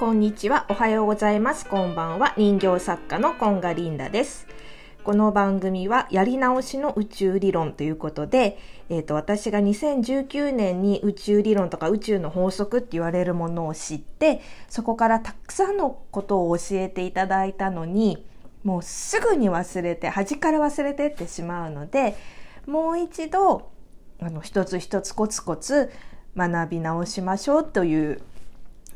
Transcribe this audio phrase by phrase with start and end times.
[0.00, 0.64] こんにちは。
[0.70, 1.68] おはようございます。
[1.68, 2.32] こんばんは。
[2.38, 4.46] 人形作家のコンガリンダです。
[5.04, 8.58] この番組はやり直しの宇宙理論ということで、
[8.88, 14.40] えっ、と、私が2019年に宇宙理論とか宇宙の法則って言われるものを知って、
[14.70, 18.24] そこからたくさんのことを教えていただいたのに、
[18.64, 22.16] もうすぐに忘れて、端から忘れてってしまうので、
[22.66, 23.70] もう一度、
[24.18, 25.92] あの、一つ一つコツコツ
[26.34, 28.22] 学び直しましょうという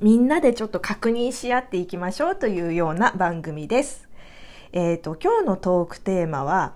[0.01, 4.09] みんなでちょっと確認し合っていきましょうというような番組です。
[4.73, 6.75] えっ、と、今日のトークテーマは、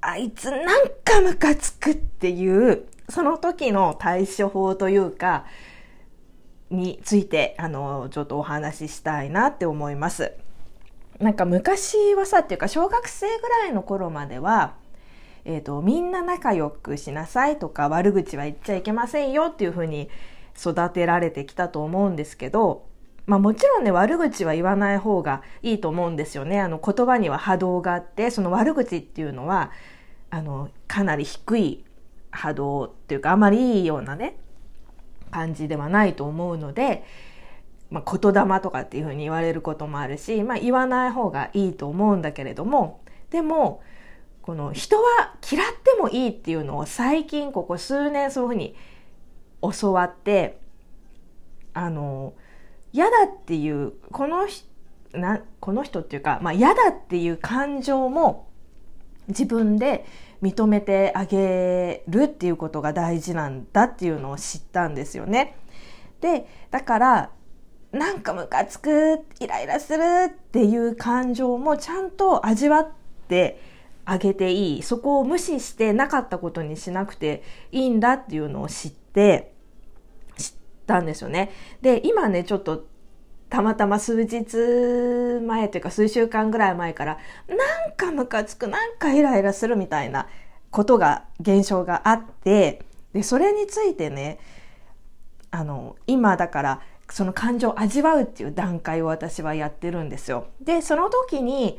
[0.00, 5.44] あいつなんかムカつくっていう、その時の対処法というか、
[6.70, 10.32] について、あの、ちょっとお話ししたいなって思います。
[11.20, 14.76] なんか昔はさ、っていうか小学生ぐらいの頃までは、
[15.44, 20.08] えっ、と、みんな仲良くしなさいとか、悪口は言っちゃいけませんよっていうふうに
[20.58, 22.86] 育てられてきたと思うんですけど、
[23.26, 26.60] まあもちろんね、悪口は言わない方がいいと思うんですよね。
[26.60, 29.72] あの言葉には波動があって、その悪口っていうのは、
[30.30, 31.84] あの、かなり低い
[32.30, 34.36] 波動っていうか、あまりいいようなね、
[35.30, 37.04] 感じではないと思うので、
[37.90, 43.82] まあ言霊とかっていうふうに言われることもあるし、まあ言わない方がいいと思うんだけれども、でも、
[44.46, 48.76] この人は嫌ってもいいっていうのを最近ここ数年そういうふうに
[49.60, 50.58] 教わって
[51.74, 52.34] あの
[52.92, 54.46] 嫌だっていうこの
[55.12, 58.48] なこの人っていうか、まあ、嫌だっていう感情も
[59.28, 60.06] 自分で
[60.42, 65.56] 認めてあげるっていうことが大事なんだっていうのを知ったんですよね。
[66.20, 67.30] でだから
[67.92, 72.88] なんかムカつくイライラするっていう感情もちゃんと味わっ
[73.28, 73.60] て
[74.04, 77.42] あげていいそこを無視してなかったことにしなくて
[77.72, 79.05] いいんだっていうのを知って
[80.36, 80.52] 知っ
[80.86, 81.50] たんですよね。
[81.80, 82.86] で今ねちょっと
[83.48, 84.56] たまたま数日
[85.46, 87.18] 前というか数週間ぐらい前から
[87.48, 90.28] なんかムカつくなんかイライラするみたいな
[90.70, 92.82] ことが現象があって
[93.12, 94.38] でそれについてね
[95.50, 100.48] あの今だからその感情を味わうっていう段階を私はやってるんですよ。
[100.60, 101.78] でその時に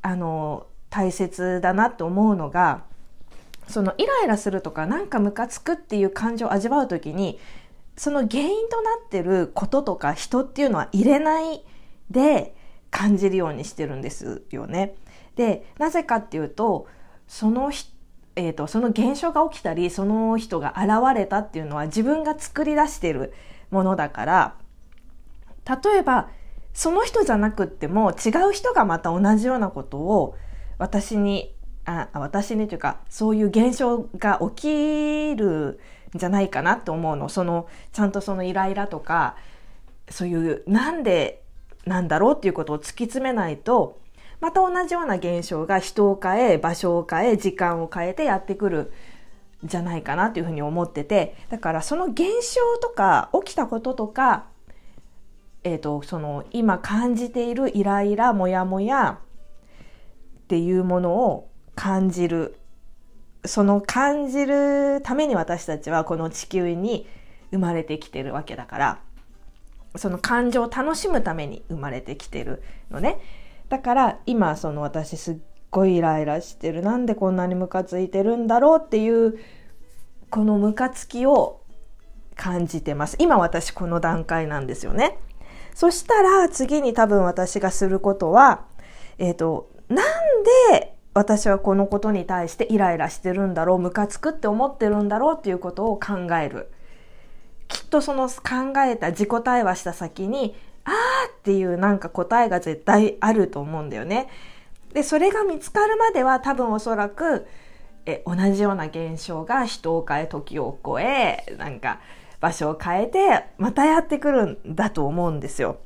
[0.00, 2.84] あの大切だなと思うのが
[3.72, 7.38] そのイライラするとかなんかムカつくっていう感情を味わう時に
[7.96, 11.64] その原因となってることとか人っていうのは入れない
[12.10, 12.54] で
[12.90, 14.94] 感じるようにしてるんですよね。
[15.36, 16.86] でなぜかっていうと
[17.26, 17.72] その
[18.34, 23.34] えーと、とその現象が起きたりその人が現れたっていうのは自分が作り出してる
[23.70, 24.54] ものだから
[25.66, 26.30] 例えば
[26.72, 30.36] その人じゃなくっても違う人がまた同じようなことを
[30.78, 35.80] 私にあ私にというかそういう現象が起きる
[36.14, 37.28] んじゃないかなと思うの。
[37.28, 39.36] そのちゃんとそのイライラとか
[40.08, 41.42] そういうなんで
[41.86, 43.98] なんだろうっていうことを突き詰めないと
[44.40, 48.92] また同じような現象が人を変え場所を変え時間を変えてやってくる
[49.64, 51.36] んじゃないかなというふうに思ってて。
[51.48, 54.46] だからその現象とか起きたこととか
[55.64, 59.20] えーと、その今感じているイライラモヤモヤ
[60.42, 62.56] っていうものを感じる。
[63.44, 67.08] その感じるために私たちはこの地球に
[67.50, 68.98] 生まれてきてるわけだから。
[69.96, 73.18] その感情を楽しむために生まれてきてるのね。
[73.68, 75.36] だから今その私すっ
[75.70, 79.38] ごいイライラしてるなんでこんなにムカついてるんだろうっていう
[80.30, 81.62] このムカつきを
[82.36, 83.16] 感じてます。
[83.18, 85.18] 今私この段階なんですよね。
[85.74, 88.64] そしたら次に多分私がすることは、
[89.18, 90.04] えっ、ー、と、なん
[90.70, 96.70] で私はこのことに対してイライラしてるんだろう、ムカつくって思ってるんだろうっていうことを考える。
[97.68, 100.92] きっとその考えた自己対話した先に、あー
[101.30, 104.28] っていうなんか答えが絶対あると思うんだよね。
[104.92, 107.46] で、それが見つかるまでは多分おそらく、
[108.04, 112.00] え同じような現象が人を変え、時を超え、なんか、
[112.40, 115.76] 場所を変えて、またやってくるんだと思うんですよ。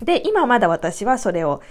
[0.00, 1.62] で、今まだ私はそれを、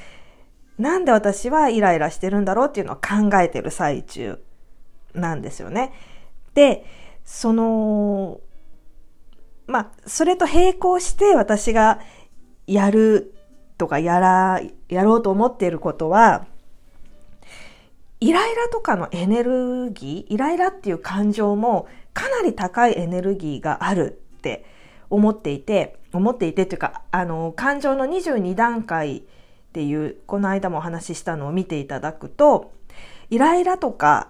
[0.77, 4.43] なんで私はイライラしてるんだろうっていうのを考えてる最中
[5.13, 5.93] なんですよね。
[6.53, 6.85] で、
[7.23, 8.39] その、
[9.67, 11.99] まあ、それと並行して私が
[12.67, 13.33] やる
[13.77, 16.45] とかやら、やろうと思っていることは、
[18.19, 24.65] イライラとかのエネルギー、イライラっていう感情もかなり高いエネルギーがあるって
[25.09, 29.23] 思っていて、思っていてというか、あの、感情の22段階
[29.75, 32.71] っていう、この間もお話ししたのを見ていただくと、
[33.29, 34.29] イライラとか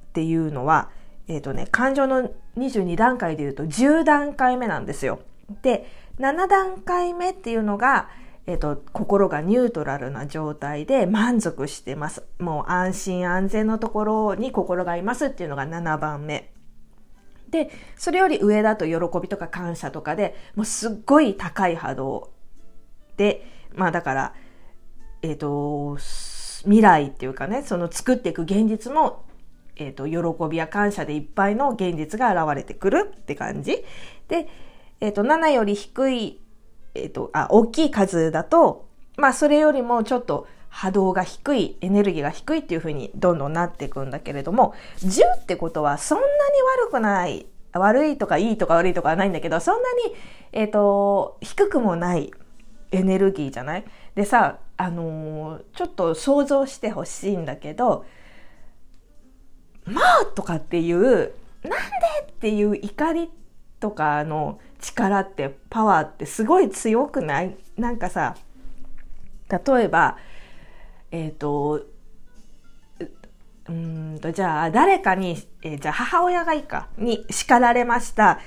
[0.00, 0.90] っていうのは、
[1.28, 2.28] えっ、ー、とね、感情の
[2.58, 5.20] 22段階で言うと10段階目なんですよ。
[5.62, 5.86] で、
[6.18, 8.08] 7段階目っていうのが、
[8.46, 12.24] えっ、と、心がニュートラルな状態で満足してます。
[12.40, 16.50] もう安心安全のところに心がいますっていうのが7番目。
[17.48, 22.32] で、それより上だと喜びとか感謝とかで、もうすっごい高い波動
[23.16, 24.34] で、まあだから、
[25.22, 25.96] えっ、ー、と、
[26.64, 29.24] 未来っていうかね、その作っていく現実も、
[29.76, 33.84] えっ、ー、と、喜びや感謝でいっぱいの現実が現れてくるって感じ。
[34.28, 34.48] で、
[35.00, 36.40] えっ、ー、と、7より低い、
[36.94, 46.30] えっ、と、あ、大きい数だと、まあそれよりもちょっと波動が低い、エネルギーが低いっていう風にどんどんなっていくんだけれども、10ってことはそんなに
[46.86, 50.14] 悪くない、悪いとかいいとか悪いとかはないんだけど、そんなに、
[50.52, 52.32] えっ、と、低くもない
[52.92, 53.84] エネルギーじゃない？
[54.14, 58.04] でさ、あのー、ちょっと想像してほしいんだけど、
[59.84, 61.32] まあとかっていう、なんで
[62.28, 63.30] っていう怒り
[63.80, 67.56] とかの力ってパワーってすごい強くない？
[67.76, 68.36] なんかさ、
[69.48, 70.18] 例えば、
[71.10, 71.82] えっ、ー、と、
[73.68, 78.40] うんと、じゃあ、誰かに、えー、じゃあ母親がいいか、に叱られました。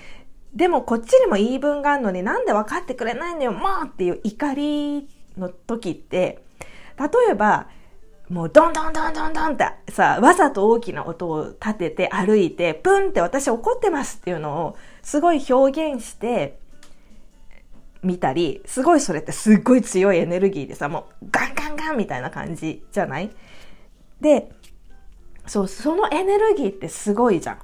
[0.56, 6.44] でもこっちにも言い分があるのになんで分かってくれないんだよ、まあっていう怒りの時って、
[6.98, 7.68] 例えば、
[8.30, 16.57] もうドンドンドンドンドンってさ、わざと大きな音を立てて歩いて、プンって私怒ってますっていうのをすごい表現して
[18.02, 23.30] みたり、すごいそれってすっごい強いエネルギーでさ、もうガンガンガンみたいな感じじゃない？
[24.22, 24.52] で、
[25.46, 27.60] そう、そのエネルギーってすごいじゃん。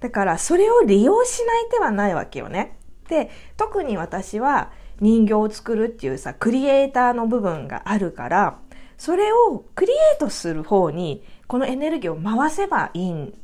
[0.00, 2.78] だからそれを利用しない手はないわけよね。
[3.08, 4.70] で、特に私は
[5.00, 8.58] 人形を作るっていうさ、クリエイターの部分があるから、
[8.98, 13.38] それをクリエイトする方に、このエネルギーを回せばいいん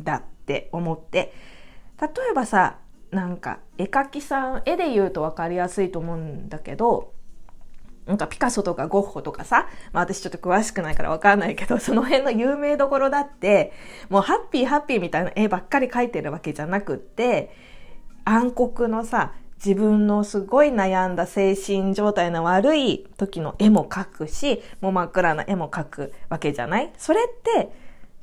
[0.00, 1.32] だって思って、
[2.00, 2.78] 例えばさ、
[3.10, 7.12] なんか絵描きさん、絵で言うと分かりやすいと思うんだけど、
[8.06, 13.72] なんかピカソとかゴッホとかさ、まあ私ちょっと詳しくないからわかんないけど、 その辺の有名どころだって、
[14.08, 17.50] もうハッピーハッピーみたいな絵ばっかり描いてるわけじゃなくって、
[18.24, 19.32] 暗黒のさ、
[19.64, 26.92] 自分のすごい悩んだ精神状態の悪い時の絵も描くし、もう真っ暗な絵も描くわけじゃない？
[26.98, 27.72] それって、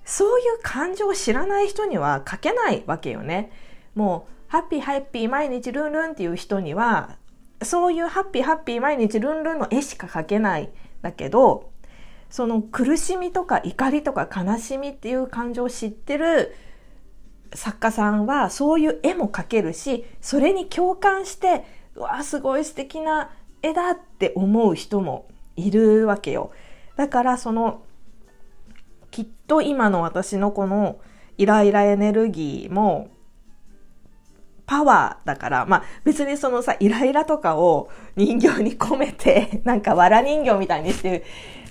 [0.06, 3.52] そういう感情を知らない人には描けないわけよね。
[3.96, 7.18] もう、ハッピーハッピー毎日ルンルンっていう人には、
[7.66, 10.70] そういうハッピーハッピー毎日ルンルンの絵しか描けない
[11.02, 11.72] だけど、
[12.30, 16.56] その苦しみとか怒りとか悲しみっていう感情を知ってる
[17.54, 21.64] 作家さんはそういう絵も描けるし、それに共感して、
[21.96, 23.30] うわ、すごい素敵な
[23.62, 26.52] 絵だって思う人もいるわけよ。
[26.96, 27.84] だからその、
[29.12, 31.00] きっと今の私のこの
[31.38, 33.10] イライラエネルギーも
[34.66, 41.24] パワーだから、まあ別にそのさ、イライラとかを人形に込めて、なんか藁人形みたいにして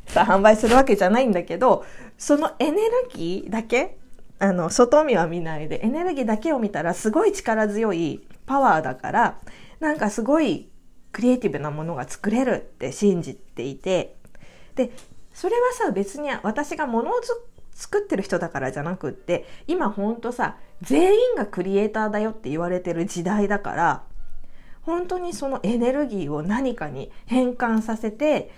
[0.06, 1.84] さ、販売するわけじゃないんだけど、
[2.18, 3.98] そのエネルギーだけ
[4.42, 9.38] あの、外見は見ないで、エネルギーだけを見たらすごい力強いパワーだから、
[9.78, 10.68] なんかすごい
[11.12, 14.16] クリエイティブなものが作れるって信じていて、
[14.74, 14.90] で、
[15.32, 17.20] それはさ、別に私が物を
[17.74, 24.02] 作ってる人だからじゃなくって、今ほんとさ、全員がクリエイターだよって言われてる時代だから、
[24.82, 28.50] 本当にそのエネルギーを何かに変換させて、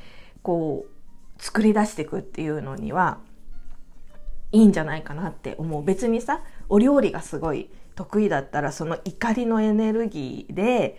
[0.42, 3.18] こう、作り出していくっていうのには、
[4.52, 5.84] いいんじゃないかなって思う。
[5.84, 10.98] 別にさ、お料理がすごい得意だったら、その怒りのエネルギーで、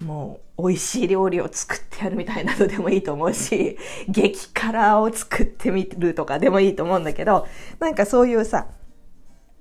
[0.00, 7.46] もう美味しい料理を作ってやるみたいなのでもいいと思うし、 激辛を作ってみるとかでもいいと思うんだけど、
[7.78, 8.66] なんかそういうさ、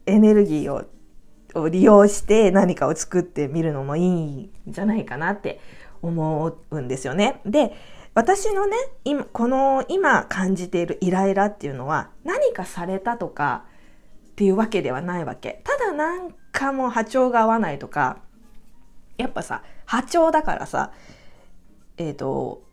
[0.05, 0.85] エネルギーを
[1.55, 5.59] を利用して何かを作ってみるのもいいんじゃないかなって
[6.01, 7.41] 思うんですよね。
[7.45, 7.75] で、
[8.15, 13.65] 私のね、今、この今感じているイライラっていうのは何かされたとか
[14.29, 15.61] っていうわけではないわけ。
[15.63, 18.19] ただなんかもう波長が合わないとか、
[19.17, 20.91] やっぱさ、波長だからさ、
[21.97, 22.63] えっ、ー、と、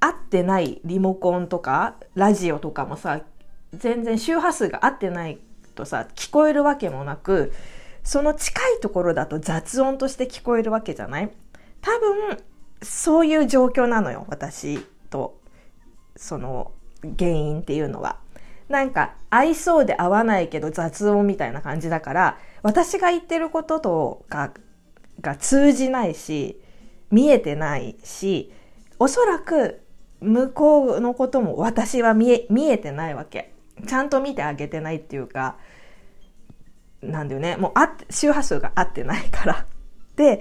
[0.00, 3.20] 合ってないリモコンとかラジオとかもさ、
[3.72, 5.38] 全然周波数が合ってない
[5.74, 7.52] とさ、聞こえるわけもなく、
[8.02, 11.30] その近いところだと雑音として聞こえるわけじゃない？
[11.80, 12.38] 多分、
[12.82, 14.78] そういう状況なのよ、私
[15.10, 15.40] と、
[16.16, 16.72] その
[17.18, 18.18] 原因っていうのは。
[18.68, 24.52] なんか、合いそうで合わないけど雑音みたいな感じだから、私が言ってることとか
[25.24, 26.60] が通じないし、
[27.10, 28.52] 見えてないし、
[28.98, 29.80] おそらく
[30.20, 33.52] 向こうのことも私は見え、見えてないわけ。
[33.86, 35.56] ちゃんと見てあげてないっていうか、
[37.02, 37.56] なんだよね。
[37.56, 39.66] もうあ周波数が合ってないから。
[40.16, 40.40] で、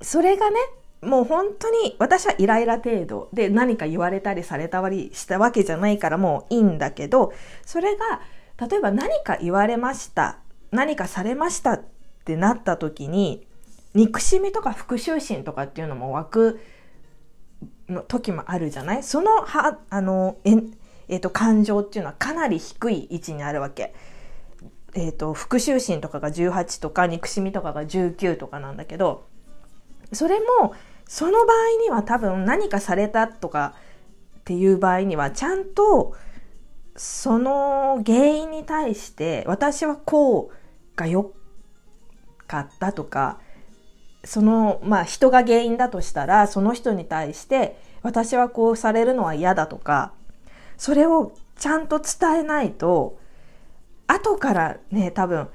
[0.00, 0.58] それがね、
[1.02, 7.32] もう本当に私はイライラ程度で何か言われたりされたりしたわけじゃないからもういいんだけど、
[7.64, 8.22] それが
[8.66, 10.38] 例えば何か言われました、
[10.70, 11.84] 何かされましたっ
[12.24, 13.46] ってなった時に、
[13.92, 16.60] 憎しみとか復讐心とかっていうのも湧く
[18.08, 19.02] 時もあるじゃない？
[19.02, 20.52] そのは、あの、え、
[21.08, 23.94] え、ー、と、感情っていうのはかなり低い位置にあるわけ。
[24.94, 29.26] え、ー、と、復讐心とかが18とか、憎しみとかが19とかなんだけど、
[30.14, 30.74] それも、
[31.06, 33.74] その場合には多分何かされたとか
[34.38, 36.14] っていう場合には、ちゃんと、
[36.96, 41.32] その原因に対して、私はこうが良
[42.46, 43.38] かったとか、
[44.24, 50.12] その、まあ人が原因だとしたら、その人に対して、私はこうされるのは嫌だとか、
[50.76, 53.18] それをちゃんと伝えないと、
[54.06, 55.48] 後からね、多分、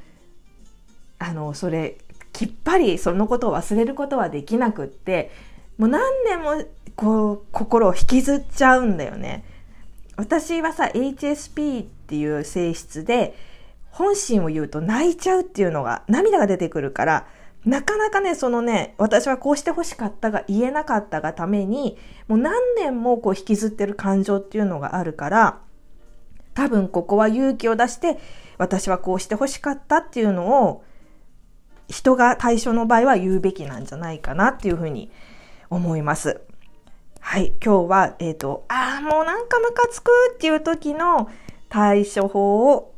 [1.19, 1.98] あの、それ、
[2.34, 5.31] きっぱりそのことを忘れることはできなくって、
[5.77, 6.63] もう何年も
[6.96, 9.46] こう、心を引きずっちゃうんだよね。
[10.17, 13.36] 私はさ、HSP っていう性質で、
[13.91, 17.27] 本心を言うと泣いちゃうっていうのが、涙が出てくるから、
[17.65, 25.60] なかなかね、そのね、私はこうして欲しかったが言えなかったがために、もう何年もこう引きずってる感情っていうのがあるから、
[26.53, 28.19] 多分ここは勇気を出して、
[28.58, 30.84] 私はこうして欲しかったっていうのを、
[31.89, 35.12] 人が対象の場合は言うべきなんじゃないかなっていうふうに
[35.69, 36.41] 思います。
[37.19, 41.29] はい、今日は、えっ、ー、と、ああ、もうなんかムカつくっていう時の
[41.67, 42.93] 対処法を、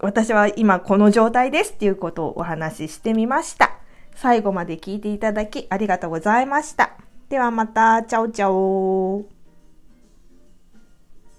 [0.00, 3.72] 私は今この状態ですっていうことをお話ししてみました。
[4.14, 6.92] 最後まで聞いていただきありがとうございました。
[7.28, 9.37] ではまた、チャオチャオ